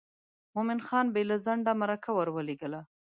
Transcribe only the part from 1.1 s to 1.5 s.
بې له